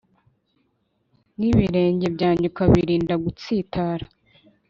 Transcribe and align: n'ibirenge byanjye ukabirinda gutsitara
n'ibirenge 1.37 2.07
byanjye 2.15 2.45
ukabirinda 2.51 3.13
gutsitara 3.23 4.05